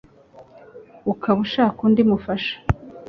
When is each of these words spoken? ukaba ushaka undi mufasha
ukaba 1.11 1.39
ushaka 1.45 1.79
undi 1.87 2.01
mufasha 2.09 2.55